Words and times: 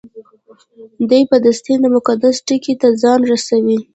دی 1.09 1.21
په 1.29 1.35
دستي 1.45 1.73
د 1.79 1.85
مقصد 1.95 2.35
ټکي 2.47 2.73
ته 2.81 2.87
ځان 3.01 3.19
رسوي. 3.31 3.79